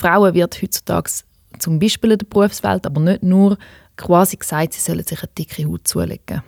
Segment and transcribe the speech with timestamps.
[0.00, 1.10] Frauen wird heutzutage
[1.58, 3.58] zum Beispiel in der Berufswelt, aber nicht nur,
[3.96, 6.42] quasi gesagt, sie sollen sich eine dicke Haut zulegen.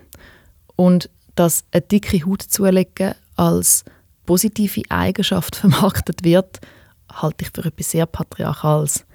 [0.75, 3.83] Und dass eine dicke Haut zulegen als
[4.25, 6.61] positive Eigenschaft vermarktet wird,
[7.11, 9.05] halte ich für etwas sehr Patriarchales.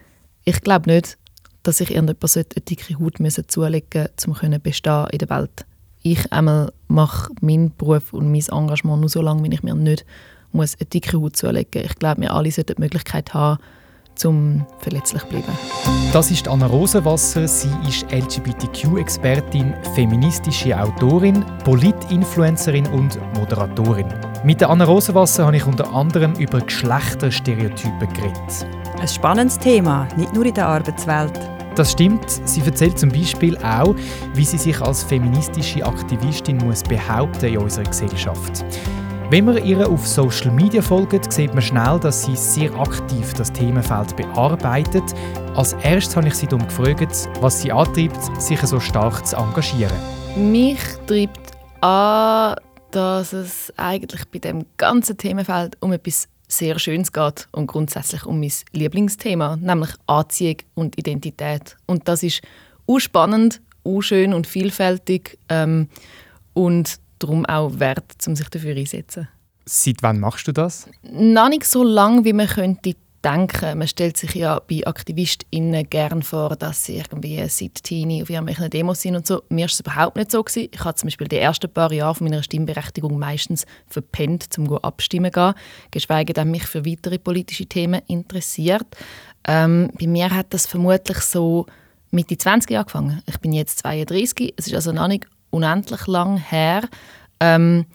[0.45, 1.19] Ich glaube nicht,
[1.65, 3.19] dass sich irgendjemand eine dicke Haut
[3.49, 5.67] zulegen müssen, um bestehen in der Welt.
[6.03, 10.07] Ich einmal mache meinen Beruf und mein Engagement nur so lange, wie ich mir nicht
[10.53, 11.91] muss eine dicke Haut zulegen muss.
[11.91, 13.59] Ich glaube, wir alle sollten die Möglichkeit haben,
[14.19, 15.53] zum verletzlich zu bleiben.
[16.12, 17.46] Das ist Anna Rosenwasser.
[17.46, 24.09] Sie ist LGBTQ-Expertin, feministische Autorin, Polit-Influencerin und Moderatorin.
[24.45, 28.66] Mit Anna Rosenwasser habe ich unter anderem über Geschlechterstereotype geredet.
[29.00, 31.38] Ein spannendes Thema, nicht nur in der Arbeitswelt.
[31.76, 32.28] Das stimmt.
[32.28, 33.95] Sie erzählt zum Beispiel auch,
[34.34, 38.64] wie sie sich als feministische Aktivistin muss behaupten in unserer Gesellschaft.
[39.30, 43.52] Wenn man ihr auf Social Media folgt, sieht man schnell, dass sie sehr aktiv das
[43.52, 45.02] Themenfeld bearbeitet.
[45.54, 49.93] Als erstes habe ich sie darum gefragt, was sie antreibt, sich so stark zu engagieren.
[50.34, 51.51] Mich treibt
[51.82, 52.56] an,
[52.90, 58.40] dass es eigentlich bei dem ganzen Themenfeld um etwas sehr Schönes geht und grundsätzlich um
[58.40, 61.76] mein Lieblingsthema, nämlich Anziehung und Identität.
[61.84, 62.40] Und das ist
[62.96, 63.60] spannend,
[64.01, 65.91] schön und vielfältig ähm,
[66.55, 69.29] und darum auch wert, um sich dafür einzusetzen.
[69.65, 70.89] Seit wann machst du das?
[71.03, 73.79] Noch nicht so lange, wie man könnte denken.
[73.79, 78.71] Man stellt sich ja bei AktivistInnen gerne vor, dass sie irgendwie seit Teenie auf irgendwelchen
[78.71, 79.43] Demos sind und so.
[79.49, 80.43] Mir war es überhaupt nicht so.
[80.43, 80.69] Gewesen.
[80.73, 85.33] Ich habe zum Beispiel die ersten paar Jahre von meiner Stimmberechtigung meistens verpennt, um abstimmen
[85.33, 85.55] zu gehen,
[85.91, 88.87] geschweige denn mich für weitere politische Themen interessiert.
[89.47, 91.67] Ähm, bei mir hat das vermutlich so
[92.11, 93.23] Mitte 20 angefangen.
[93.27, 96.83] Ich bin jetzt 32, es ist also noch nicht unendlich lang her.
[97.41, 97.87] Ähm,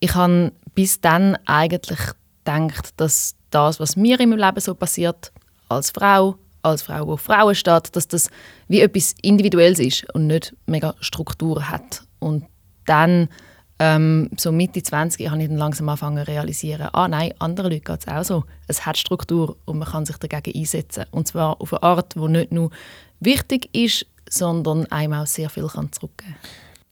[0.00, 2.00] ich habe bis dann eigentlich
[2.44, 5.32] gedacht, dass das, was mir in meinem Leben so passiert,
[5.68, 8.30] als Frau, als Frau, die auf Frauen steht, dass das
[8.68, 12.02] wie etwas Individuelles ist und nicht mega Struktur hat.
[12.18, 12.46] Und
[12.86, 13.28] dann,
[13.78, 17.84] ähm, so Mitte 20, habe ich dann langsam angefangen zu realisieren, ah nein, anderen Leuten
[17.84, 18.44] geht es auch so.
[18.66, 21.04] Es hat Struktur und man kann sich dagegen einsetzen.
[21.10, 22.70] Und zwar auf eine Art, die nicht nur
[23.20, 26.36] wichtig ist, sondern einem auch sehr viel zurückgeben kann.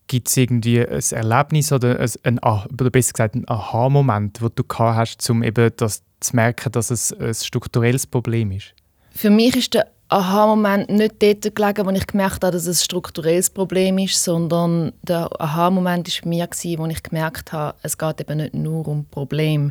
[0.08, 4.96] Gibt es irgendwie ein Erlebnis oder ein, oder besser gesagt ein Aha-Moment, wo du gehabt
[4.96, 8.74] hast, um eben das zu merken, dass es ein strukturelles Problem ist?
[9.10, 12.84] Für mich ist der Aha-Moment nicht dort gelegen, wo ich gemerkt habe, dass es ein
[12.84, 18.38] strukturelles Problem ist, sondern der Aha-Moment war mich, wo ich gemerkt habe, es geht eben
[18.38, 19.70] nicht nur um Probleme.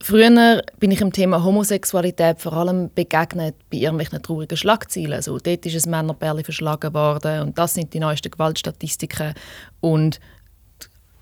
[0.00, 5.14] Früher bin ich im Thema Homosexualität vor allem begegnet bei irgendwelchen traurigen Schlagzeilen.
[5.14, 9.34] Also, dort ist ein Männerbärli verschlagen worden und das sind die neuesten Gewaltstatistiken.
[9.80, 10.20] Und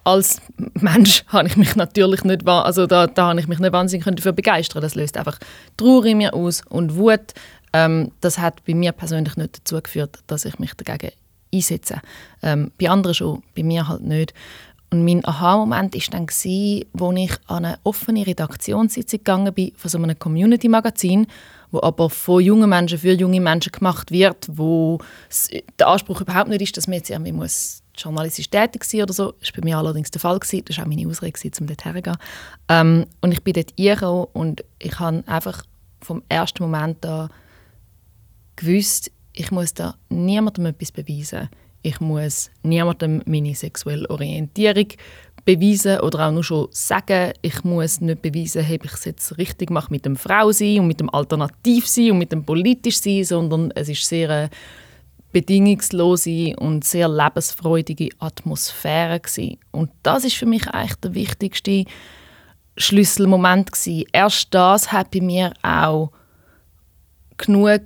[0.02, 0.40] als
[0.74, 4.32] Mensch habe ich mich natürlich nicht, also da, da habe ich mich nicht wahnsinnig dafür
[4.32, 4.82] begeistern.
[4.82, 5.38] Das löst einfach
[5.76, 7.32] Trauer in mir aus und Wut.
[7.72, 11.12] Ähm, das hat bei mir persönlich nicht dazu geführt, dass ich mich dagegen
[11.52, 12.00] einsetze.
[12.42, 14.34] Ähm, bei anderen schon, bei mir halt nicht.
[14.94, 16.87] Und mein Aha-Moment war dann, als ich
[17.49, 21.27] an eine offene Redaktionssitzung gegangen bin von so einem Community-Magazin,
[21.72, 25.00] wo aber von jungen Menschen für junge Menschen gemacht wird, wo
[25.81, 29.33] der Anspruch überhaupt nicht ist, dass man jetzt irgendwie muss journalistisch tätig sein oder so.
[29.41, 30.38] Das war bei mir allerdings der Fall.
[30.38, 30.65] Gewesen.
[30.65, 32.16] Das war auch meine Ausrede, um dort herzugehen.
[32.69, 35.65] Ähm, und ich bin dort reingekommen und ich habe einfach
[36.03, 37.31] vom ersten Moment an
[38.54, 41.49] gewusst, ich muss da niemandem etwas beweisen.
[41.84, 44.89] Ich muss niemandem meine sexuelle Orientierung
[45.45, 47.34] beweisen oder auch nur schon sagen.
[47.43, 50.87] Ich muss nicht beweisen, ob ich es jetzt richtig mache mit dem Frau sein und
[50.87, 54.50] mit dem Alternativ sein und mit dem politisch sein, sondern es ist sehr eine
[55.33, 59.59] bedingungslose und sehr lebensfreudige Atmosphäre gewesen.
[59.71, 61.84] Und das ist für mich eigentlich der wichtigste
[62.78, 64.09] Schlüsselmoment gewesen.
[64.11, 66.12] Erst das hat bei mir auch
[67.37, 67.83] genug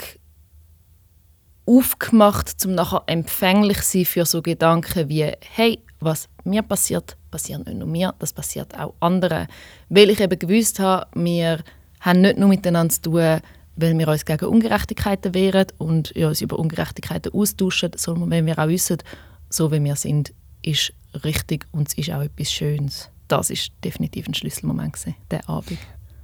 [1.69, 7.67] aufgemacht, um nachher empfänglich zu sein für so Gedanken wie «Hey, was mir passiert, passiert
[7.67, 9.47] nicht nur mir, das passiert auch anderen».
[9.89, 11.63] Weil ich eben gewusst habe, wir
[12.01, 13.41] haben nicht nur miteinander zu tun,
[13.77, 18.69] weil wir uns gegen Ungerechtigkeiten wehren und uns über Ungerechtigkeiten austauschen, sondern wenn wir auch
[18.69, 18.99] wissen,
[19.51, 20.33] so wie wir sind,
[20.63, 20.93] ist
[21.25, 23.11] richtig und es ist auch etwas Schönes.
[23.29, 25.79] Das ist definitiv ein Schlüsselmoment gewesen, der Abend.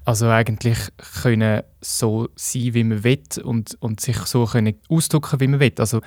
[0.04, 0.78] Also eigentlich
[1.22, 5.72] können so sein, wie man will und, und sich so können ausdrücken, wie man will.
[5.78, 6.00] Also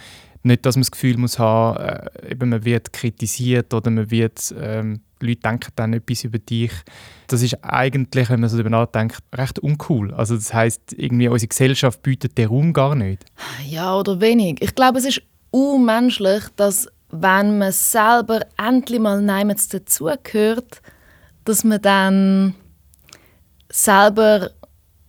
[0.43, 4.53] nicht, dass man das Gefühl muss haben, äh, eben man wird kritisiert oder man wird,
[4.59, 6.71] ähm, Leute denken dann etwas über dich.
[7.27, 10.13] Das ist eigentlich, wenn man so darüber nachdenkt, recht uncool.
[10.13, 13.25] Also das heißt, irgendwie unsere Gesellschaft bietet den Raum gar nicht.
[13.67, 14.61] Ja, oder wenig.
[14.61, 20.81] Ich glaube, es ist unmenschlich, dass wenn man selber endlich mal niemals dazugehört,
[21.45, 22.55] dass man dann
[23.69, 24.51] selber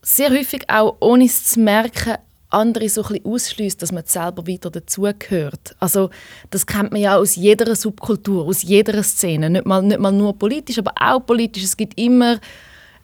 [0.03, 2.17] sehr häufig auch, ohne es zu merken,
[2.51, 5.77] andere so ein ausschließt, dass man selber weiter dazugehört.
[5.81, 6.11] Also
[6.51, 10.39] das kennt man ja aus jeder Subkultur, aus jeder Szene, nicht mal, nicht mal nur
[10.39, 11.65] politisch, aber auch politisch.
[11.65, 12.39] Es gibt immer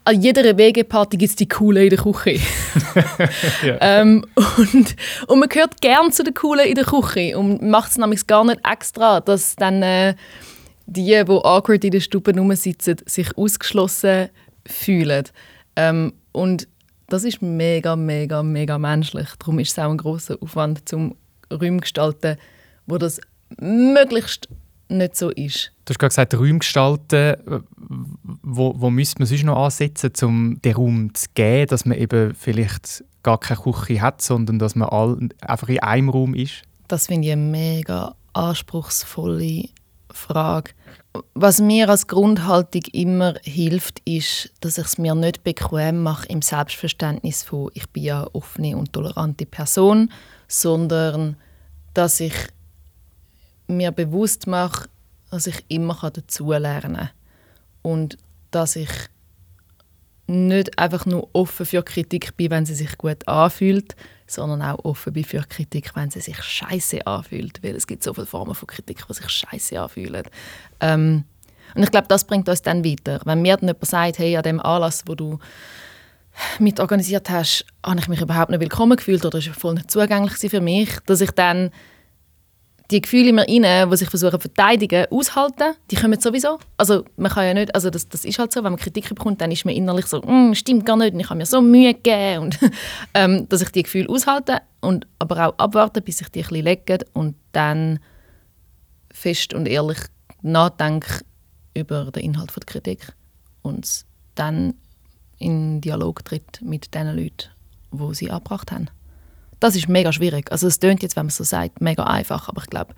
[0.07, 2.33] an jeder WG-Party gibt es die Coole in der Küche.
[3.65, 3.79] ja.
[3.81, 4.97] ähm, und,
[5.27, 8.45] und man gehört gern zu den Coolen in der Küche und macht es nämlich gar
[8.45, 10.15] nicht extra, dass dann äh,
[10.87, 14.29] die, die awkward in der Stube rumsitzen, sich ausgeschlossen
[14.67, 15.25] fühlen.
[15.77, 16.69] Ähm, und
[17.09, 19.29] das ist mega, mega, mega menschlich.
[19.39, 21.17] Darum ist es auch ein großer Aufwand zum
[21.53, 22.37] Räume gestalten,
[22.87, 23.21] wo das
[23.59, 24.49] möglichst
[24.89, 25.73] nicht so ist.
[25.85, 27.37] Du hast gerade gesagt, Räume gestalten.
[28.43, 32.35] Wo, wo müsste man sonst noch ansetzen, um den Raum zu geben, dass man eben
[32.35, 36.63] vielleicht gar keine Küche hat, sondern dass man all, einfach in einem Raum ist?
[36.89, 39.69] Das finde ich eine mega anspruchsvolle
[40.11, 40.73] Frage.
[41.35, 46.43] Was mir als Grundhaltung immer hilft, ist, dass ich es mir nicht bequem mache im
[46.43, 50.11] Selbstverständnis von ich bin ja offene und tolerante Person,
[50.49, 51.37] sondern
[51.93, 52.35] dass ich
[53.69, 54.89] mir bewusst mache,
[55.31, 57.11] dass ich immer dazulernen kann.
[57.83, 58.19] Und
[58.51, 58.91] dass ich
[60.27, 63.95] nicht einfach nur offen für Kritik bin, wenn sie sich gut anfühlt,
[64.27, 68.15] sondern auch offen bin für Kritik, wenn sie sich scheiße anfühlt, weil es gibt so
[68.15, 70.25] viele Formen von Kritik, die sich scheiße anfühlen.
[70.81, 71.25] Ähm,
[71.75, 73.21] und ich glaube, das bringt uns dann weiter.
[73.25, 75.39] Wenn mir dann jemand sagt, hey, an dem Anlass, wo du
[76.59, 80.35] mit organisiert hast, habe ich mich überhaupt nicht willkommen gefühlt oder ist voll nicht zugänglich
[80.51, 81.71] für mich, dass ich dann
[82.91, 86.59] die Gefühle in mir rein, die sich versuchen verteidigen, aushalten, die kommen sowieso.
[86.77, 89.41] Also man kann ja nicht, also das, das ist halt so, wenn man Kritik bekommt,
[89.41, 91.95] dann ist man innerlich so, mm, stimmt gar nicht und ich habe mir so Mühe
[91.95, 92.59] gegeben und
[93.15, 96.65] ähm, dass ich die Gefühle aushalte und aber auch abwarten, bis sich die ein bisschen
[96.65, 98.01] legen und dann
[99.11, 99.99] fest und ehrlich
[100.43, 101.25] nachdenke
[101.75, 103.13] über den Inhalt der Kritik
[103.63, 104.05] und
[104.35, 104.75] dann
[105.39, 107.49] in Dialog tritt mit den Leuten,
[107.91, 108.89] wo sie abgebracht haben.
[109.65, 110.53] Das ist mega schwierig.
[110.53, 112.95] Also es klingt jetzt, wenn man so sagt, mega einfach, aber ich glaube,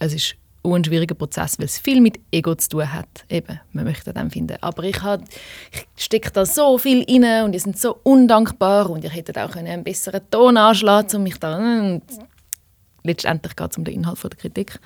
[0.00, 0.34] es ist
[0.64, 3.24] ein schwieriger Prozess, weil es viel mit Ego zu tun hat.
[3.28, 4.56] Eben, man möchte dann finden.
[4.62, 4.96] Aber ich,
[5.70, 9.54] ich stecke da so viel rein und die sind so undankbar und ihr hättet auch
[9.54, 11.56] einen besseren Ton anschlagen um mich da...
[11.56, 12.02] Und
[13.04, 14.80] letztendlich geht es um den Inhalt der Kritik.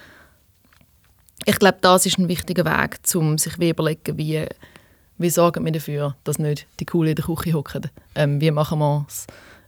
[1.47, 4.45] Ich glaube, das ist ein wichtiger Weg, um sich überlegen, wie,
[5.17, 7.91] wie sorgen wir dafür, dass nicht die Coole in der Küche hocken.
[8.15, 9.27] Ähm, wie machen wir es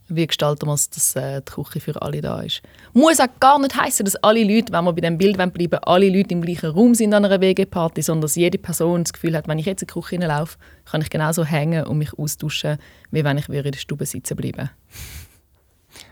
[0.09, 2.63] wie gestalten wir es, dass äh, die Küche für alle da ist.
[2.93, 6.09] Muss auch gar nicht heißen, dass alle Leute, wenn wir bei dem Bild bleiben, alle
[6.09, 9.49] Leute im gleichen Raum sind an einer WG-Party, sondern dass jede Person das Gefühl hat,
[9.49, 12.79] wenn ich jetzt in die Küche hineinlaufe, kann ich genauso hängen und mich austauschen,
[13.11, 14.71] wie wenn ich in der Stube sitzen bleibe.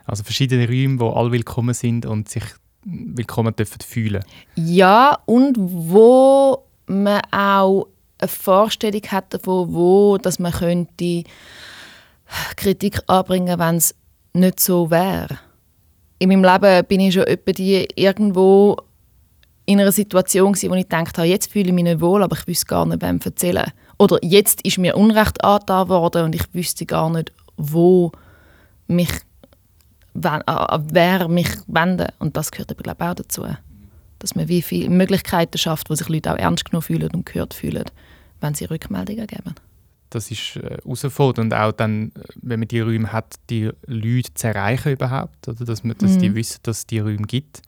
[0.05, 2.45] Also verschiedene Räume, wo alle willkommen sind und sich
[2.85, 4.25] willkommen dürfen fühlen.
[4.57, 7.89] Ja, und wo man auch
[8.19, 11.25] eine Vorstellung hat davon, wo dass man könnte
[12.57, 13.95] Kritik anbringen, wenn es
[14.33, 15.39] nicht so wäre.
[16.19, 18.77] In meinem Leben bin ich schon die irgendwo
[19.67, 22.47] in einer Situation wo ich gedacht habe, jetzt fühle ich mich nicht wohl, aber ich
[22.47, 23.73] wüsste gar nicht, wem erzählen.
[23.99, 28.13] Oder jetzt ist mir Unrecht angetan worden und ich wüsste gar nicht, wo
[28.87, 29.11] mich,
[30.13, 32.09] wer mich wenden.
[32.19, 33.47] Und das gehört aber, glaube ich, auch dazu.
[34.19, 37.55] Dass man wie viele Möglichkeiten schafft, wo sich Leute auch ernst genommen fühlen und gehört
[37.55, 37.85] fühlen,
[38.41, 39.55] wenn sie Rückmeldungen geben
[40.15, 41.53] das ist äh, herausfordernd.
[41.53, 45.49] Und auch dann, äh, wenn man die Räume hat, die Leute zu erreichen überhaupt.
[45.49, 45.65] Oder?
[45.65, 46.19] Dass, man, dass mhm.
[46.21, 47.63] die wissen, dass es die Räume gibt.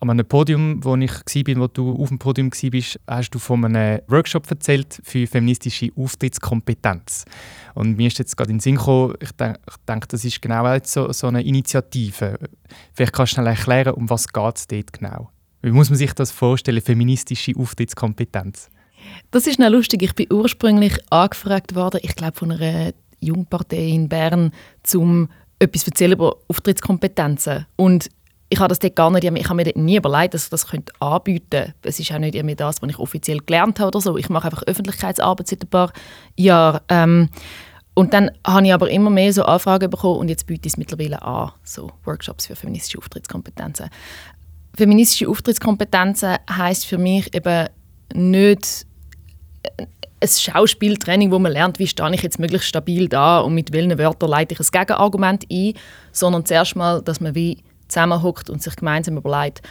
[0.00, 3.64] An einem Podium, wo ich war, wo du auf dem Podium warst, hast du von
[3.64, 7.24] einem Workshop erzählt für feministische Auftrittskompetenz.
[7.74, 10.76] Und mir ist jetzt gerade in den Sinn gekommen, ich denke, denk, das ist genau
[10.82, 12.38] so, so eine Initiative.
[12.92, 15.30] Vielleicht kannst du schnell erklären, um was geht es dort genau?
[15.62, 18.68] Wie muss man sich das vorstellen, feministische Auftrittskompetenz?
[19.30, 20.02] Das ist noch lustig.
[20.02, 24.52] Ich bin ursprünglich angefragt worden, ich glaube von einer Jungpartei in Bern,
[24.94, 27.66] um etwas erzählen über Auftrittskompetenzen.
[27.76, 28.10] Und
[28.50, 30.66] ich habe das dort gar nicht, ich habe mir nie überlegt, dass ich das
[31.00, 31.74] anbieten könnte.
[31.82, 34.16] Es ist auch nicht irgendwie das, was ich offiziell gelernt habe oder so.
[34.16, 35.92] Ich mache einfach Öffentlichkeitsarbeit seit ein paar
[36.36, 36.80] Jahren.
[36.88, 37.28] Ähm,
[37.94, 40.76] und dann habe ich aber immer mehr so Anfragen bekommen und jetzt biete ich es
[40.76, 43.88] mittlerweile an, so Workshops für feministische Auftrittskompetenzen.
[44.76, 47.68] Feministische Auftrittskompetenzen heißt für mich eben
[48.12, 48.86] nicht
[50.20, 53.98] ein Schauspieltraining, wo man lernt, wie stehe ich jetzt möglichst stabil da und mit welchen
[53.98, 55.74] Wörtern leite ich ein Gegenargument ein,
[56.12, 59.62] sondern zuerst mal, dass man wie zusammenhockt und sich gemeinsam überlegt,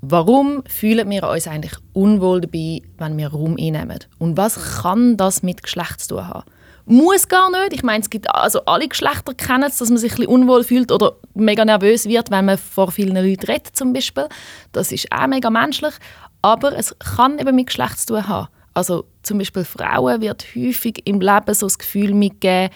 [0.00, 3.98] warum fühlen wir uns eigentlich unwohl dabei, wenn wir Raum einnehmen?
[4.18, 6.44] Und was kann das mit Geschlecht zu tun haben?
[6.86, 7.74] Muss gar nicht.
[7.74, 10.64] Ich meine, es gibt also alle Geschlechter kennen es, dass man sich ein bisschen unwohl
[10.64, 14.28] fühlt oder mega nervös wird, wenn man vor vielen Leuten redet zum Beispiel.
[14.72, 15.94] Das ist auch mega menschlich.
[16.42, 18.48] Aber es kann eben mit Geschlecht zu tun haben.
[18.74, 22.70] Also zum Beispiel Frauen wird häufig im Leben so das Gefühl mitgeben,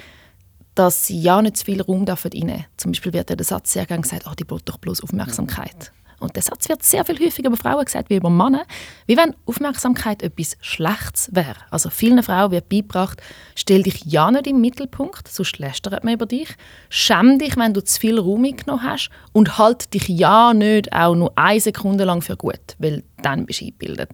[0.74, 2.66] dass sie ja nicht zu viel Raum dürfen reinnehmen.
[2.76, 5.92] Zum Beispiel wird der Satz sehr gerne gesagt, oh, die braucht doch bloß Aufmerksamkeit.
[6.20, 8.64] Und der Satz wird sehr viel häufiger über Frauen gesagt wie über Männer,
[9.06, 11.56] wie wenn Aufmerksamkeit etwas Schlechtes wäre.
[11.70, 13.22] Also vielen Frauen wird beigebracht,
[13.54, 16.48] stell dich ja nicht im Mittelpunkt, sonst lästert man über dich.
[16.88, 21.14] Schäm dich, wenn du zu viel Raum genommen hast und halt dich ja nicht auch
[21.14, 24.10] nur eine Sekunde lang für gut, weil dann bist du eingebildet.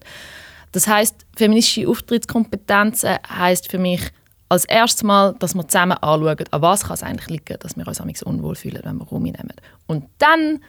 [0.71, 4.01] Das heißt, feministische Auftrittskompetenzen heißt für mich
[4.49, 7.87] als erstes Mal, dass wir zusammen anschauen, an was kann es eigentlich liegen, dass wir
[7.87, 9.53] uns unwohl fühlen, wenn wir Raum nehmen.
[9.87, 10.59] Und dann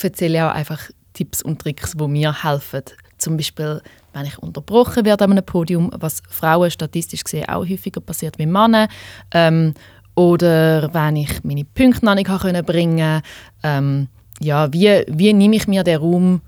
[0.00, 0.80] erzähle ich auch einfach
[1.12, 2.82] Tipps und Tricks, die mir helfen.
[3.18, 8.00] Zum Beispiel, wenn ich unterbrochen werde an einem Podium, was Frauen statistisch gesehen auch häufiger
[8.00, 8.88] passiert wie Männer.
[9.32, 9.74] Ähm,
[10.14, 13.22] oder wenn ich meine Punkte noch nicht bringen
[13.62, 14.08] ähm,
[14.40, 16.42] ja, wie, wie nehme ich mir den Raum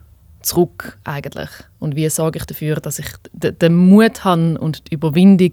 [0.44, 1.50] zurück eigentlich?
[1.78, 5.52] Und wie sorge ich dafür, dass ich den Mut habe und die Überwindung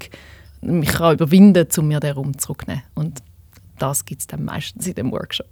[0.62, 2.84] mich kann überwinden kann, um mir den Raum zurückzunehmen.
[2.94, 3.22] Und
[3.80, 5.50] das gibt es dann meistens in dem Workshop.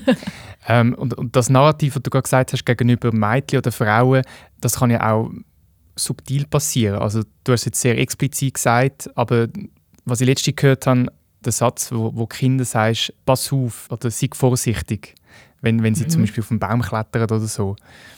[0.68, 4.22] ähm, und, und, das Narrativ, das du gerade gesagt hast, gegenüber Mädchen oder Frauen,
[4.60, 5.30] das kann ja auch
[5.96, 6.98] subtil passieren.
[6.98, 9.48] Also du hast jetzt sehr explizit gesagt, aber
[10.04, 11.06] was ich letztens gehört habe,
[11.44, 15.14] der Satz, wo, wo Kinder sagst, pass auf oder sei vorsichtig,
[15.62, 16.10] wenn, wenn sie mhm.
[16.10, 17.76] zum Beispiel auf einen Baum klettern oder so.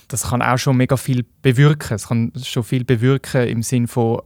[0.09, 1.95] Das kann auch schon mega viel bewirken.
[1.95, 4.21] Es kann schon viel bewirken im Sinne von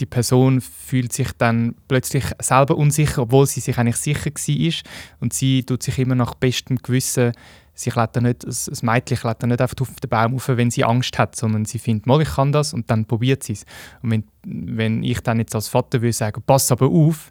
[0.00, 4.90] die Person fühlt sich dann plötzlich selber unsicher, obwohl sie sich eigentlich sicher war.
[5.20, 7.32] Und sie tut sich immer nach bestem Gewissen,
[7.74, 11.18] sie klettert nicht, das Mädchen klettert nicht einfach auf den Baum rauf, wenn sie Angst
[11.18, 13.64] hat, sondern sie findet, mal, ich kann das und dann probiert sie es.
[14.02, 17.30] Und wenn, wenn ich dann jetzt als Vater würde sagen, pass aber auf,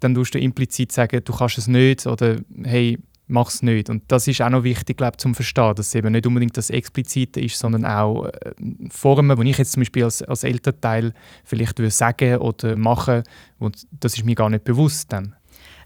[0.00, 3.90] dann tust du implizit sagen, du kannst es nicht oder hey, mach es nicht.
[3.90, 6.56] Und das ist auch noch wichtig, glaube ich, zum Verstehen, dass es eben nicht unbedingt
[6.56, 8.52] das Explizite ist, sondern auch äh,
[8.90, 11.12] Formen, die ich jetzt zum Beispiel als, als Elternteil
[11.44, 13.22] vielleicht würde sagen oder machen,
[13.58, 15.34] und das ist mir gar nicht bewusst dann.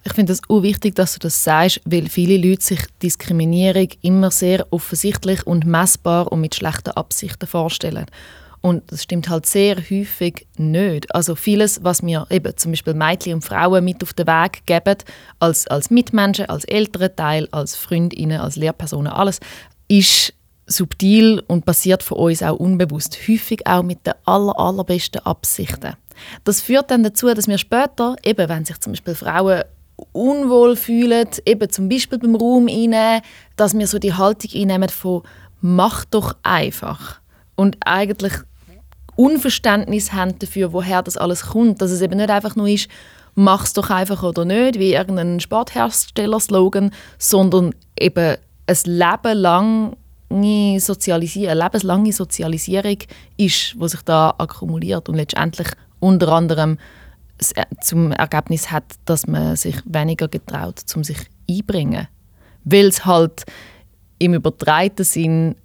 [0.04, 4.30] Ich finde es auch wichtig, dass du das sagst, weil viele Leute sich Diskriminierung immer
[4.32, 8.06] sehr offensichtlich und messbar und mit schlechten Absichten vorstellen.
[8.62, 11.12] Und das stimmt halt sehr häufig nicht.
[11.14, 14.98] Also vieles, was mir eben zum Beispiel Mädchen und Frauen mit auf den Weg geben,
[15.40, 19.40] als, als Mitmenschen, als ältere Teil, als Freundinnen, als Lehrpersonen, alles,
[19.88, 20.32] ist
[20.68, 23.18] subtil und passiert von uns auch unbewusst.
[23.28, 25.96] Häufig auch mit den aller, allerbesten Absichten.
[26.44, 29.62] Das führt dann dazu, dass wir später, eben wenn sich zum Beispiel Frauen
[30.12, 33.22] unwohl fühlen, eben zum Beispiel beim Raum einnehmen,
[33.56, 35.22] dass wir so die Haltung einnehmen von
[35.60, 37.20] «mach doch einfach».
[37.54, 38.32] Und eigentlich
[39.16, 41.82] Unverständnis haben dafür, woher das alles kommt.
[41.82, 42.88] Dass es eben nicht einfach nur ist,
[43.34, 49.96] mach es doch einfach oder nicht, wie irgendein Sporthersteller-Slogan, sondern eben ein Leben lang
[50.30, 50.78] eine
[51.54, 52.98] lebenslange Sozialisierung
[53.36, 55.68] ist, die sich da akkumuliert und letztendlich
[56.00, 56.78] unter anderem
[57.80, 61.18] zum Ergebnis hat, dass man sich weniger getraut, um sich
[61.50, 62.08] einbringen.
[62.64, 63.44] Weil es halt
[64.18, 65.56] im übertreiten Sinn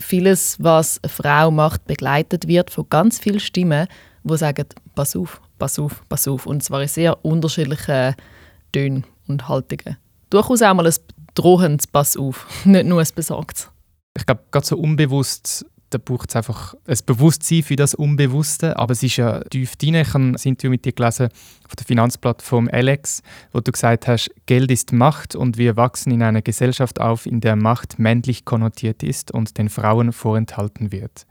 [0.00, 3.86] vieles, was eine Frau macht, begleitet wird von ganz vielen Stimmen,
[4.24, 6.46] die sagen, pass auf, pass auf, pass auf.
[6.46, 8.14] Und zwar in sehr unterschiedlichen
[8.72, 9.96] Tönen und Haltungen.
[10.30, 10.94] Durchaus auch mal ein
[11.34, 13.70] drohendes Pass auf, nicht nur ein besorgtes.
[14.16, 18.76] Ich glaube, gerade so unbewusst da braucht es einfach ein Bewusstsein für das Unbewusste.
[18.76, 19.96] Aber es ist ja tief drin.
[19.96, 21.28] Ich habe ein Interview mit dir gelesen
[21.68, 26.22] von der Finanzplattform Alex, wo du gesagt hast, Geld ist Macht und wir wachsen in
[26.22, 31.26] einer Gesellschaft auf, in der Macht männlich konnotiert ist und den Frauen vorenthalten wird.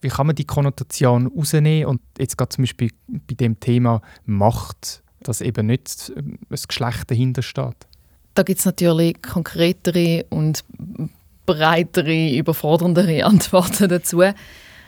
[0.00, 5.02] Wie kann man die Konnotation rausnehmen und jetzt gerade zum Beispiel bei dem Thema Macht,
[5.20, 7.86] dass eben nicht ein Geschlecht dahinter steht?
[8.34, 10.64] Da gibt es natürlich konkretere und
[11.46, 14.22] breitere, überforderndere Antworten dazu.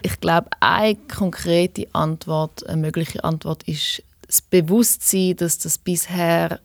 [0.03, 6.61] Ich glaube, eine konkrete Antwort, eine mögliche Antwort ist das Bewusstsein, dass das bisher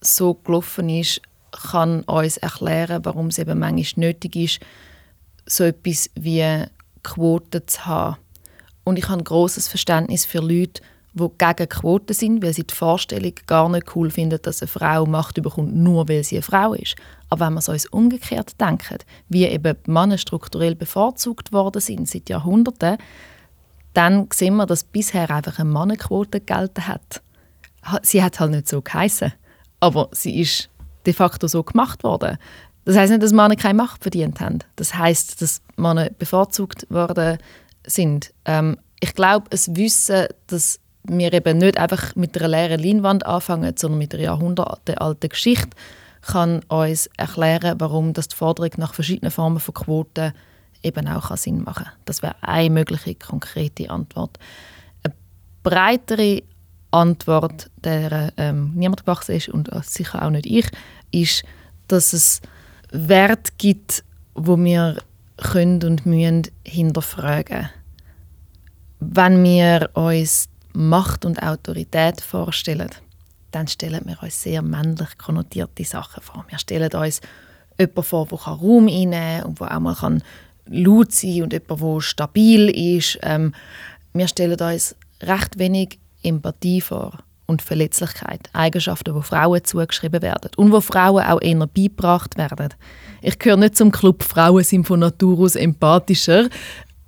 [0.00, 4.60] so gelaufen ist, kann uns erklären, warum es eben manchmal nötig ist,
[5.46, 6.64] so etwas wie
[7.02, 8.16] Quoten zu haben.
[8.84, 10.82] Und ich habe ein großes Verständnis für Leute,
[11.14, 15.06] die gegen Quoten sind, weil sie die Vorstellung gar nicht cool finden, dass eine Frau
[15.06, 16.96] Macht bekommt, nur weil sie eine Frau ist.
[17.28, 22.28] Aber wenn wir es uns umgekehrt denken, wie eben Männer strukturell bevorzugt worden sind seit
[22.28, 22.96] Jahrhunderten,
[23.94, 27.22] dann sehen wir, dass bisher einfach eine Mannenquote gelten hat.
[28.02, 29.32] Sie hat halt nicht so geheißen,
[29.80, 30.68] aber sie ist
[31.06, 32.38] de facto so gemacht worden.
[32.84, 34.60] Das heißt nicht, dass Männer keine Macht verdient haben.
[34.76, 37.38] Das heißt, dass Männer bevorzugt worden
[37.86, 38.32] sind.
[38.44, 43.74] Ähm, ich glaube, es Wissen, dass wir eben nicht einfach mit einer leeren Leinwand anfangen,
[43.76, 45.70] sondern mit einer jahrhundertealten Geschichte,
[46.22, 50.32] kann uns erklären, warum das die Forderung nach verschiedenen Formen von Quoten
[50.82, 51.92] eben auch Sinn machen kann.
[52.04, 54.38] Das wäre eine mögliche konkrete Antwort.
[55.02, 55.14] Eine
[55.62, 56.42] breitere
[56.90, 60.70] Antwort, der ähm, niemand gewachsen ist und sicher auch nicht ich,
[61.10, 61.44] ist,
[61.88, 62.40] dass es
[62.90, 64.98] Wert gibt, wo wir
[65.36, 67.68] können und müssen hinterfragen.
[69.00, 72.90] Wenn wir uns Macht und Autorität vorstellen,
[73.50, 76.44] dann stellen wir uns sehr männlich konnotierte Sachen vor.
[76.48, 77.20] Wir stellen uns
[77.78, 80.22] jemanden vor, der Raum einnehmen kann und der auch mal kann
[80.66, 83.18] laut sein und jemand, der stabil ist.
[83.22, 83.54] Ähm,
[84.12, 90.70] wir stellen uns recht wenig Empathie vor und Verletzlichkeit, Eigenschaften, die Frauen zugeschrieben werden und
[90.70, 92.74] wo Frauen auch eher beigebracht werden.
[93.22, 96.48] Ich gehöre nicht zum Club Frauen sind von Natur aus empathischer.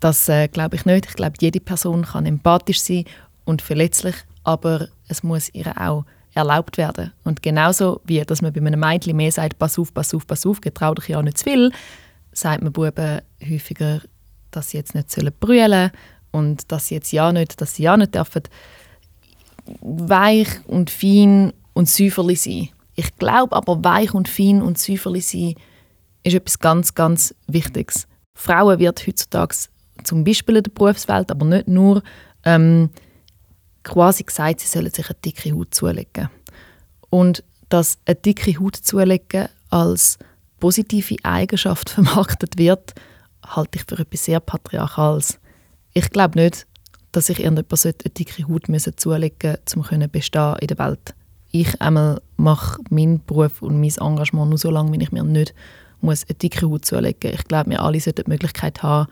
[0.00, 1.06] Das äh, glaube ich nicht.
[1.06, 3.04] Ich glaube, jede Person kann empathisch sein
[3.44, 6.04] und verletzlich, aber es muss ihr auch
[6.34, 7.12] erlaubt werden.
[7.24, 10.46] Und genauso wie dass man bei einem Mädchen mehr sagt, pass auf, pass auf, pass
[10.46, 11.72] auf, getrau dich ja nicht zu viel,
[12.32, 14.00] sagt man Buben häufiger,
[14.50, 15.10] dass sie jetzt nicht
[15.40, 15.90] brüllen sollen
[16.30, 18.42] und dass sie jetzt ja nicht, dass sie ja nicht dürfen
[19.80, 22.68] weich und fein und säuferlich sein.
[22.94, 25.54] Ich glaube aber, weich und fein und säuferlich sein
[26.22, 28.06] ist etwas ganz, ganz Wichtiges.
[28.34, 29.54] Frauen wird heutzutage
[30.04, 32.02] zum Beispiel in der Berufswelt, aber nicht nur,
[32.44, 32.90] ähm,
[33.84, 36.28] quasi gesagt, sie sollen sich eine dicke Haut zulegen.
[37.10, 40.18] Und dass eine dicke Haut zulegen als
[40.58, 42.94] positive Eigenschaft vermarktet wird,
[43.44, 45.38] halte ich für etwas sehr Patriarchales.
[45.92, 46.66] Ich glaube nicht,
[47.12, 51.14] dass sich irgendjemand eine dicke Haut zulegen müssen, um bestehen in der Welt.
[51.52, 55.54] Ich einmal mache meinen Beruf und mein Engagement nur so lange, wie ich mir nicht
[56.00, 57.40] muss eine dicke Haut zulegen muss.
[57.40, 59.10] Ich glaube, wir alle sollten die Möglichkeit haben,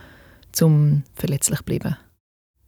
[0.53, 1.97] zum verletzlich zu bleiben.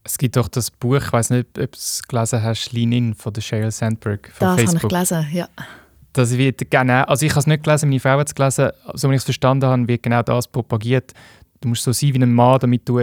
[0.02, 3.14] Es gibt doch das Buch, ich weiß nicht, ob du es gelesen hast, Lean In
[3.14, 4.90] von der Sheryl Sandberg von das Facebook.
[4.90, 5.66] Das habe ich gelesen, ja.
[6.12, 9.09] Das wird genau, also ich habe es nicht gelesen, meine Frau hat es gelesen, so
[9.11, 11.12] wie ich es verstanden habe, wird genau das propagiert.
[11.61, 13.00] Du musst so sein wie ein Mann, damit du,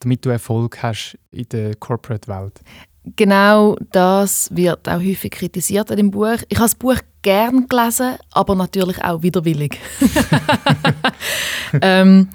[0.00, 2.60] damit du Erfolg hast in der Corporate-Welt.
[3.16, 6.36] Genau das wird auch häufig kritisiert in dem Buch.
[6.48, 9.78] Ich habe das Buch gern gelesen, aber natürlich auch widerwillig.
[11.80, 12.28] ähm,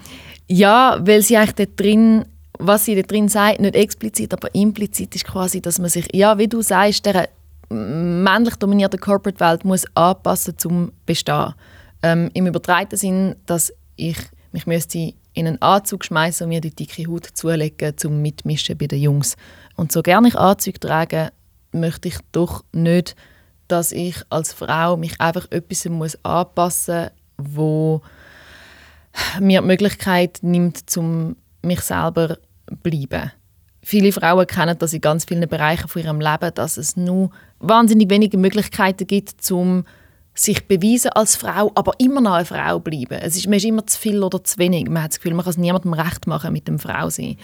[0.47, 2.25] ja, weil sie eigentlich dort drin
[2.59, 6.37] was sie da drin sagt, nicht explizit, aber implizit ist quasi, dass man sich, ja,
[6.37, 7.29] wie du sagst, der
[7.69, 11.53] männlich dominierte Corporate-Welt muss anpassen zum Bestehen.
[12.03, 14.17] Ähm, Im übertreiten Sinn, dass ich
[14.51, 18.87] mich müsste in einen Anzug schmeißen und mir die dicke Haut zulegen zum Mitmischen bei
[18.87, 19.35] den Jungs.
[19.75, 21.31] Und so gerne ich Anzüge trage,
[21.71, 23.15] möchte ich doch nicht,
[23.67, 28.01] dass ich als Frau mich einfach etwas muss anpassen muss, wo
[29.39, 32.37] mir die Möglichkeit nimmt, zum mich selber
[32.83, 33.31] bleiben.
[33.81, 38.09] Viele Frauen kennen das in ganz vielen Bereichen von ihrem Leben, dass es nur wahnsinnig
[38.09, 39.85] wenige Möglichkeiten gibt, um
[40.33, 43.19] sich beweisen als Frau, aber immer noch eine Frau bleiben.
[43.21, 44.89] Es ist, man ist immer zu viel oder zu wenig.
[44.89, 47.37] Man hat das Gefühl, man kann es niemandem recht machen mit dem Frau sein.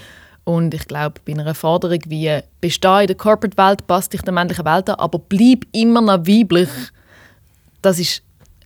[0.44, 4.66] Und ich glaube, bei einer Forderung wie «Besteh in der Corporate-Welt, passt dich der männlichen
[4.66, 6.70] Welt an, aber bleib immer noch weiblich»,
[7.82, 8.24] das ist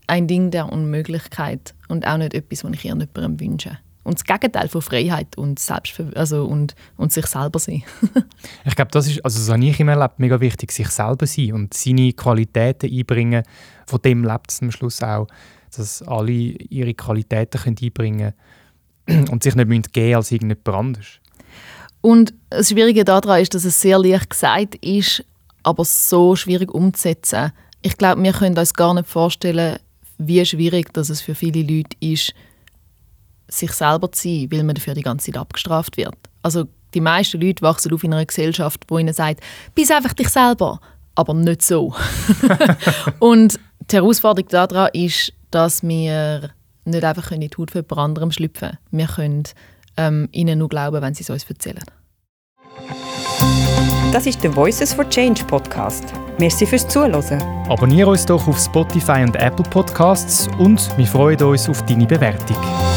[0.08, 4.70] ein Ding der Unmöglichkeit und auch nicht etwas, was ich irgendjemandem wünsche und das Gegenteil
[4.70, 5.60] von Freiheit und,
[6.16, 7.84] also und, und sich selber sein.
[8.66, 11.54] ich glaube, das ist, also das habe ich immer erlebt, mega wichtig, sich selber sein
[11.54, 13.44] und seine Qualitäten einbringen.
[13.88, 15.28] Von dem lebt es am Schluss auch,
[15.76, 18.34] dass alle ihre Qualitäten können einbringen
[19.08, 21.20] können und sich nicht müssen geben als irgendjemand anderes.
[22.02, 25.26] Und das Schwierige daran ist, dass es sehr leicht gesagt ist,
[25.64, 27.52] aber so schwierig umzusetzen.
[27.82, 29.80] Ich glaube, wir können uns gar nicht vorstellen,
[30.20, 32.36] wie schwierig dass es für viele Leute ist,
[33.48, 36.16] sich selber zu sein, weil man dafür die ganze Zeit abgestraft wird.
[36.42, 39.42] Also die meisten Leute wachsen auf in einer Gesellschaft, wo ihnen sagt,
[39.74, 40.80] bist einfach dich selber,
[41.16, 41.94] aber nicht so.
[43.20, 43.60] und
[43.92, 46.52] die Herausforderung daran ist, dass wir
[46.86, 48.78] nicht einfach in die Haut von jemand anderem schlüpfen können.
[48.92, 49.44] Wir können
[49.98, 51.84] ähm, ihnen nur glauben, wenn sie es uns erzählen.
[54.12, 56.06] Das ist der Voices for Change Podcast.
[56.38, 57.42] Merci fürs Zuhören.
[57.70, 62.95] Abonniere uns doch auf Spotify und Apple Podcasts und wir freuen uns auf deine Bewertung.